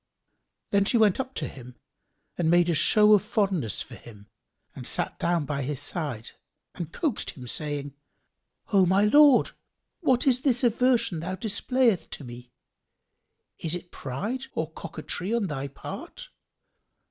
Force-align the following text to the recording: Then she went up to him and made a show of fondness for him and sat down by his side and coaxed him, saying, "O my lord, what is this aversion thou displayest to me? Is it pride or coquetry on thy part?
Then 0.71 0.83
she 0.85 0.97
went 0.97 1.19
up 1.19 1.35
to 1.35 1.47
him 1.47 1.75
and 2.35 2.49
made 2.49 2.71
a 2.71 2.73
show 2.73 3.13
of 3.13 3.21
fondness 3.21 3.83
for 3.83 3.93
him 3.93 4.31
and 4.73 4.87
sat 4.87 5.19
down 5.19 5.45
by 5.45 5.61
his 5.61 5.79
side 5.79 6.31
and 6.73 6.91
coaxed 6.91 7.29
him, 7.37 7.45
saying, 7.45 7.93
"O 8.73 8.87
my 8.87 9.03
lord, 9.05 9.51
what 9.99 10.25
is 10.25 10.41
this 10.41 10.63
aversion 10.63 11.19
thou 11.19 11.35
displayest 11.35 12.09
to 12.13 12.23
me? 12.23 12.51
Is 13.59 13.75
it 13.75 13.91
pride 13.91 14.45
or 14.55 14.71
coquetry 14.71 15.35
on 15.35 15.45
thy 15.45 15.67
part? 15.67 16.29